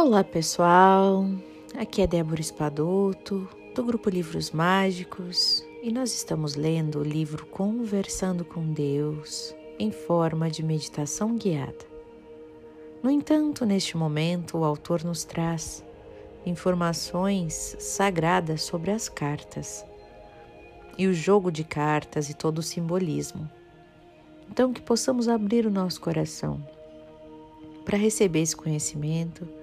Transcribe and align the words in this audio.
Olá 0.00 0.22
pessoal, 0.22 1.26
aqui 1.76 2.02
é 2.02 2.06
Débora 2.06 2.40
Espadoto, 2.40 3.48
do 3.74 3.82
grupo 3.82 4.08
Livros 4.08 4.52
Mágicos, 4.52 5.66
e 5.82 5.90
nós 5.90 6.14
estamos 6.14 6.54
lendo 6.54 7.00
o 7.00 7.02
livro 7.02 7.44
Conversando 7.46 8.44
com 8.44 8.72
Deus 8.72 9.52
em 9.76 9.90
forma 9.90 10.48
de 10.48 10.62
meditação 10.62 11.36
guiada. 11.36 11.84
No 13.02 13.10
entanto, 13.10 13.66
neste 13.66 13.96
momento, 13.96 14.58
o 14.58 14.64
autor 14.64 15.02
nos 15.02 15.24
traz 15.24 15.84
informações 16.46 17.74
sagradas 17.80 18.62
sobre 18.62 18.92
as 18.92 19.08
cartas 19.08 19.84
e 20.96 21.08
o 21.08 21.12
jogo 21.12 21.50
de 21.50 21.64
cartas 21.64 22.30
e 22.30 22.34
todo 22.34 22.60
o 22.60 22.62
simbolismo. 22.62 23.50
Então, 24.48 24.72
que 24.72 24.80
possamos 24.80 25.28
abrir 25.28 25.66
o 25.66 25.72
nosso 25.72 26.00
coração 26.00 26.64
para 27.84 27.98
receber 27.98 28.42
esse 28.42 28.54
conhecimento 28.54 29.58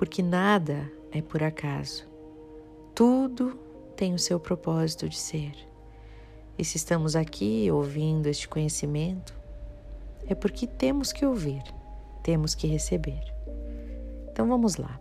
porque 0.00 0.22
nada 0.22 0.90
é 1.12 1.20
por 1.20 1.42
acaso. 1.42 2.08
Tudo 2.94 3.58
tem 3.94 4.14
o 4.14 4.18
seu 4.18 4.40
propósito 4.40 5.06
de 5.06 5.18
ser. 5.18 5.52
E 6.56 6.64
se 6.64 6.78
estamos 6.78 7.14
aqui 7.14 7.70
ouvindo 7.70 8.26
este 8.26 8.48
conhecimento, 8.48 9.38
é 10.26 10.34
porque 10.34 10.66
temos 10.66 11.12
que 11.12 11.26
ouvir, 11.26 11.62
temos 12.22 12.54
que 12.54 12.66
receber. 12.66 13.20
Então 14.32 14.48
vamos 14.48 14.76
lá. 14.76 14.98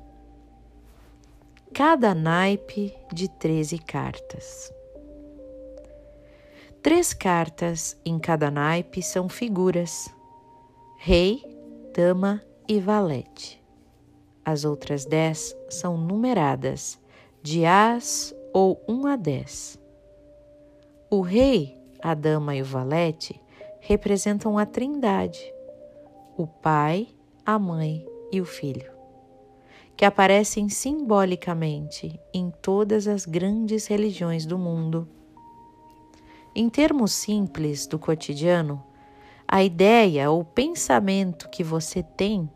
Cada 1.73 2.13
naipe 2.13 2.93
de 3.13 3.29
13 3.29 3.77
cartas. 3.79 4.70
Três 6.84 7.13
cartas 7.13 7.98
em 8.04 8.20
cada 8.20 8.52
naipe 8.52 9.02
são 9.02 9.29
figuras: 9.29 10.13
rei, 10.98 11.41
dama 11.95 12.43
e 12.68 12.82
valete. 12.82 13.59
As 14.49 14.65
outras 14.65 15.05
dez 15.05 15.55
são 15.69 15.95
numeradas 15.95 16.99
de 17.43 17.67
As 17.67 18.33
ou 18.51 18.83
1 18.87 19.05
a 19.05 19.15
10. 19.15 19.79
O 21.07 21.21
rei, 21.21 21.77
a 22.01 22.15
dama 22.15 22.55
e 22.55 22.61
o 22.63 22.65
valete 22.65 23.39
representam 23.79 24.57
a 24.57 24.65
trindade, 24.65 25.53
o 26.35 26.47
pai, 26.47 27.09
a 27.45 27.59
mãe 27.59 28.03
e 28.31 28.41
o 28.41 28.45
filho, 28.45 28.91
que 29.95 30.03
aparecem 30.03 30.67
simbolicamente 30.67 32.20
em 32.33 32.49
todas 32.49 33.07
as 33.07 33.27
grandes 33.27 33.85
religiões 33.85 34.47
do 34.47 34.57
mundo. 34.57 35.07
Em 36.55 36.67
termos 36.71 37.11
simples 37.11 37.85
do 37.85 37.99
cotidiano, 37.99 38.83
a 39.47 39.63
ideia 39.63 40.31
ou 40.31 40.43
pensamento 40.43 41.47
que 41.49 41.63
você 41.63 42.01
tem 42.01 42.49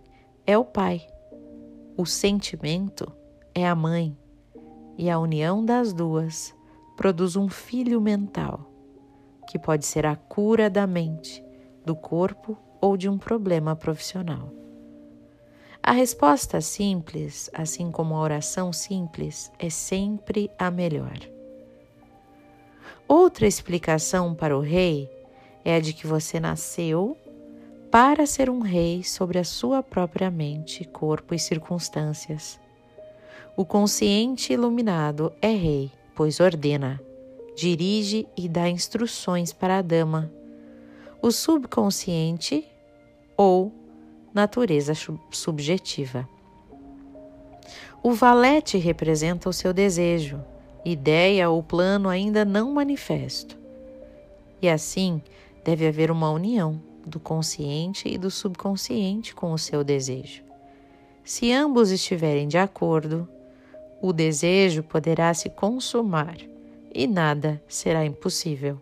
é 0.47 0.57
o 0.57 0.65
pai. 0.65 1.12
O 1.95 2.07
sentimento 2.07 3.11
é 3.53 3.67
a 3.67 3.75
mãe, 3.75 4.17
e 4.97 5.11
a 5.11 5.19
união 5.19 5.63
das 5.63 5.93
duas 5.93 6.51
produz 6.97 7.35
um 7.35 7.47
filho 7.47 8.01
mental, 8.01 8.67
que 9.47 9.59
pode 9.59 9.85
ser 9.85 10.03
a 10.05 10.15
cura 10.15 10.71
da 10.71 10.87
mente, 10.87 11.43
do 11.85 11.95
corpo 11.95 12.57
ou 12.81 12.97
de 12.97 13.07
um 13.07 13.17
problema 13.17 13.75
profissional. 13.75 14.51
A 15.83 15.91
resposta 15.91 16.61
simples, 16.61 17.47
assim 17.53 17.91
como 17.91 18.15
a 18.15 18.21
oração 18.21 18.73
simples, 18.73 19.51
é 19.59 19.69
sempre 19.69 20.49
a 20.57 20.71
melhor. 20.71 21.19
Outra 23.07 23.45
explicação 23.45 24.33
para 24.33 24.57
o 24.57 24.61
rei 24.61 25.07
é 25.63 25.75
a 25.75 25.79
de 25.79 25.93
que 25.93 26.07
você 26.07 26.39
nasceu 26.39 27.15
para 27.93 28.25
ser 28.25 28.49
um 28.49 28.61
rei 28.61 29.03
sobre 29.03 29.37
a 29.37 29.43
sua 29.43 29.83
própria 29.83 30.31
mente, 30.31 30.83
corpo 30.83 31.35
e 31.35 31.37
circunstâncias. 31.37 32.59
O 33.55 33.63
consciente 33.63 34.51
iluminado 34.51 35.31
é 35.39 35.51
rei, 35.51 35.91
pois 36.15 36.39
ordena, 36.39 36.99
dirige 37.55 38.27
e 38.35 38.49
dá 38.49 38.67
instruções 38.67 39.53
para 39.53 39.77
a 39.77 39.81
dama. 39.83 40.33
O 41.21 41.29
subconsciente 41.29 42.65
ou 43.37 43.71
natureza 44.33 44.93
subjetiva. 45.29 46.27
O 48.01 48.11
valete 48.11 48.79
representa 48.79 49.47
o 49.47 49.53
seu 49.53 49.71
desejo, 49.71 50.43
ideia 50.83 51.47
ou 51.47 51.61
plano 51.61 52.09
ainda 52.09 52.43
não 52.43 52.73
manifesto. 52.73 53.55
E 54.59 54.67
assim 54.67 55.21
deve 55.63 55.85
haver 55.85 56.09
uma 56.09 56.31
união 56.31 56.91
do 57.05 57.19
consciente 57.19 58.07
e 58.07 58.17
do 58.17 58.31
subconsciente 58.31 59.35
com 59.35 59.51
o 59.51 59.57
seu 59.57 59.83
desejo. 59.83 60.43
Se 61.23 61.51
ambos 61.51 61.91
estiverem 61.91 62.47
de 62.47 62.57
acordo, 62.57 63.27
o 64.01 64.11
desejo 64.11 64.83
poderá 64.83 65.33
se 65.33 65.49
consumar 65.49 66.35
e 66.93 67.07
nada 67.07 67.63
será 67.67 68.05
impossível. 68.05 68.81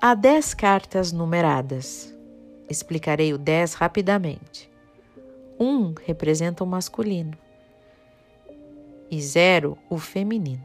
Há 0.00 0.14
dez 0.14 0.54
cartas 0.54 1.12
numeradas. 1.12 2.14
Explicarei 2.68 3.32
o 3.32 3.38
dez 3.38 3.74
rapidamente. 3.74 4.70
Um 5.58 5.94
representa 6.04 6.64
o 6.64 6.66
masculino 6.66 7.36
e 9.10 9.20
zero 9.20 9.76
o 9.90 9.98
feminino. 9.98 10.64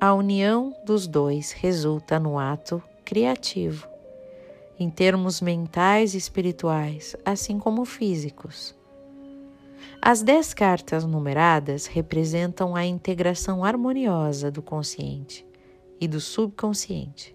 A 0.00 0.12
união 0.12 0.74
dos 0.84 1.06
dois 1.06 1.52
resulta 1.52 2.18
no 2.18 2.38
ato 2.38 2.82
criativo 3.04 3.93
em 4.78 4.90
termos 4.90 5.40
mentais 5.40 6.14
e 6.14 6.18
espirituais, 6.18 7.16
assim 7.24 7.58
como 7.58 7.84
físicos. 7.84 8.74
As 10.00 10.22
dez 10.22 10.52
cartas 10.52 11.04
numeradas 11.04 11.86
representam 11.86 12.76
a 12.76 12.84
integração 12.84 13.64
harmoniosa 13.64 14.50
do 14.50 14.60
consciente 14.60 15.46
e 16.00 16.06
do 16.06 16.20
subconsciente 16.20 17.34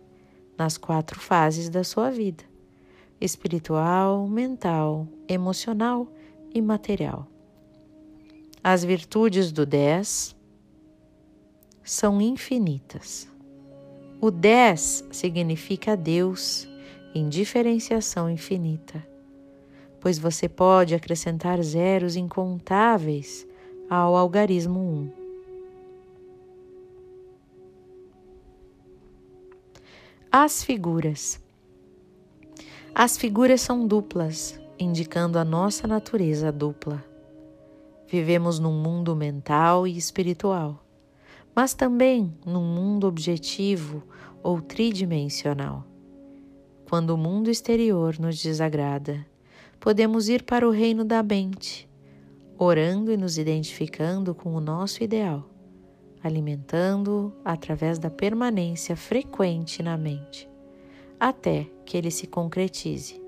nas 0.58 0.78
quatro 0.78 1.20
fases 1.20 1.70
da 1.70 1.84
sua 1.84 2.12
vida: 2.12 2.44
espiritual, 3.20 4.28
mental, 4.28 5.08
emocional 5.28 6.08
e 6.54 6.62
material. 6.62 7.28
As 8.64 8.84
virtudes 8.84 9.52
do 9.52 9.66
dez 9.66 10.36
são 11.82 12.22
infinitas. 12.22 13.28
O 14.22 14.30
dez 14.30 15.04
significa 15.12 15.96
Deus 15.96 16.68
em 17.14 17.28
diferenciação 17.28 18.30
infinita, 18.30 19.06
pois 20.00 20.20
você 20.20 20.48
pode 20.48 20.94
acrescentar 20.94 21.62
zeros 21.62 22.16
incontáveis 22.16 23.48
ao 23.90 24.16
algarismo 24.16 24.80
1. 24.80 25.20
As 30.32 30.64
figuras. 30.64 31.42
As 32.94 33.18
figuras 33.18 33.62
são 33.62 33.88
duplas, 33.88 34.60
indicando 34.78 35.40
a 35.40 35.44
nossa 35.44 35.88
natureza 35.88 36.52
dupla. 36.52 37.04
Vivemos 38.08 38.60
num 38.60 38.74
mundo 38.74 39.16
mental 39.16 39.88
e 39.88 39.98
espiritual, 39.98 40.84
mas 41.56 41.74
também 41.74 42.34
num 42.46 42.64
mundo 42.64 43.08
objetivo 43.08 44.04
ou 44.44 44.62
tridimensional. 44.62 45.89
Quando 46.90 47.12
o 47.12 47.18
mundo 47.18 47.52
exterior 47.52 48.18
nos 48.18 48.42
desagrada, 48.42 49.24
podemos 49.80 50.28
ir 50.28 50.42
para 50.42 50.68
o 50.68 50.72
reino 50.72 51.06
da 51.06 51.22
mente, 51.22 51.88
orando 52.58 53.12
e 53.12 53.18
nos 53.18 53.38
identificando 53.38 54.34
com 54.34 54.56
o 54.56 54.60
nosso 54.60 55.04
ideal, 55.04 55.48
alimentando-o 56.24 57.32
através 57.46 58.00
da 58.00 58.10
permanência 58.10 58.96
frequente 58.96 59.84
na 59.84 59.96
mente, 59.98 60.50
até 61.20 61.68
que 61.86 61.96
ele 61.96 62.10
se 62.10 62.26
concretize. 62.26 63.22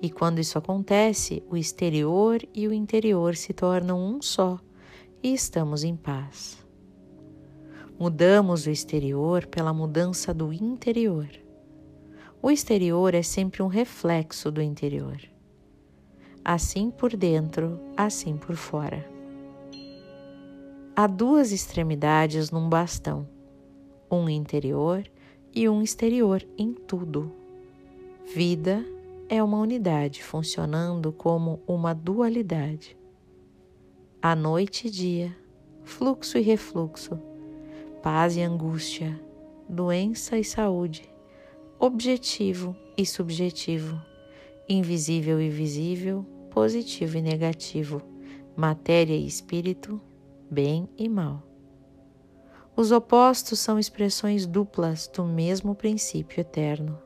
E 0.00 0.08
quando 0.08 0.38
isso 0.38 0.56
acontece, 0.56 1.42
o 1.50 1.56
exterior 1.56 2.40
e 2.54 2.68
o 2.68 2.72
interior 2.72 3.34
se 3.34 3.52
tornam 3.52 3.98
um 3.98 4.22
só 4.22 4.56
e 5.20 5.34
estamos 5.34 5.82
em 5.82 5.96
paz. 5.96 6.64
Mudamos 7.98 8.66
o 8.66 8.70
exterior 8.70 9.46
pela 9.46 9.72
mudança 9.72 10.32
do 10.32 10.52
interior 10.52 11.43
o 12.44 12.50
exterior 12.50 13.14
é 13.14 13.22
sempre 13.22 13.62
um 13.62 13.68
reflexo 13.68 14.50
do 14.50 14.60
interior. 14.60 15.18
Assim 16.44 16.90
por 16.90 17.16
dentro, 17.16 17.80
assim 17.96 18.36
por 18.36 18.54
fora. 18.54 19.02
Há 20.94 21.06
duas 21.06 21.52
extremidades 21.52 22.50
num 22.50 22.68
bastão, 22.68 23.26
um 24.10 24.28
interior 24.28 25.10
e 25.54 25.66
um 25.70 25.80
exterior 25.80 26.46
em 26.58 26.74
tudo. 26.74 27.32
Vida 28.26 28.84
é 29.26 29.42
uma 29.42 29.58
unidade 29.58 30.22
funcionando 30.22 31.12
como 31.12 31.62
uma 31.66 31.94
dualidade. 31.94 32.94
A 34.20 34.36
noite 34.36 34.88
e 34.88 34.90
dia, 34.90 35.34
fluxo 35.82 36.36
e 36.36 36.42
refluxo, 36.42 37.18
paz 38.02 38.36
e 38.36 38.42
angústia, 38.42 39.18
doença 39.66 40.38
e 40.38 40.44
saúde, 40.44 41.13
objetivo 41.78 42.76
e 42.96 43.04
subjetivo, 43.04 44.00
invisível 44.68 45.40
e 45.40 45.48
visível, 45.48 46.24
positivo 46.50 47.18
e 47.18 47.22
negativo, 47.22 48.00
matéria 48.56 49.14
e 49.14 49.26
espírito, 49.26 50.00
bem 50.50 50.88
e 50.96 51.08
mal. 51.08 51.42
Os 52.76 52.90
opostos 52.90 53.60
são 53.60 53.78
expressões 53.78 54.46
duplas 54.46 55.08
do 55.08 55.24
mesmo 55.24 55.74
princípio 55.74 56.40
eterno, 56.40 56.98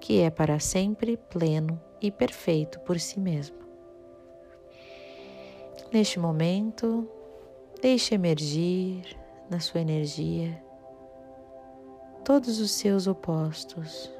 que 0.00 0.20
é 0.20 0.30
para 0.30 0.58
sempre 0.58 1.16
pleno 1.16 1.80
e 2.00 2.10
perfeito 2.10 2.80
por 2.80 2.98
si 2.98 3.20
mesmo. 3.20 3.56
Neste 5.92 6.18
momento, 6.18 7.08
deixe 7.82 8.14
emergir 8.14 9.16
na 9.48 9.58
sua 9.58 9.80
energia 9.80 10.62
todos 12.24 12.60
os 12.60 12.70
seus 12.70 13.06
opostos, 13.06 14.10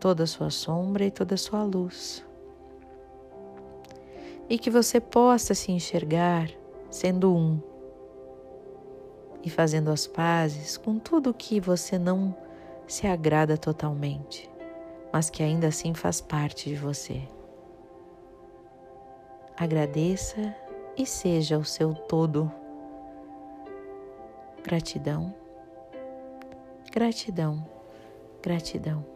toda 0.00 0.24
a 0.24 0.26
sua 0.26 0.50
sombra 0.50 1.04
e 1.04 1.10
toda 1.10 1.34
a 1.34 1.38
sua 1.38 1.62
luz. 1.62 2.24
E 4.48 4.58
que 4.58 4.70
você 4.70 5.00
possa 5.00 5.54
se 5.54 5.72
enxergar 5.72 6.50
sendo 6.90 7.34
um 7.34 7.60
e 9.42 9.50
fazendo 9.50 9.90
as 9.90 10.06
pazes 10.06 10.76
com 10.76 10.98
tudo 10.98 11.32
que 11.32 11.60
você 11.60 11.98
não 11.98 12.36
se 12.86 13.06
agrada 13.06 13.56
totalmente, 13.56 14.50
mas 15.12 15.30
que 15.30 15.42
ainda 15.42 15.68
assim 15.68 15.94
faz 15.94 16.20
parte 16.20 16.68
de 16.68 16.76
você. 16.76 17.22
Agradeça 19.56 20.54
e 20.96 21.06
seja 21.06 21.58
o 21.58 21.64
seu 21.64 21.94
todo. 21.94 22.50
Gratidão, 24.62 25.34
gratidão, 26.92 27.66
gratidão. 28.42 29.11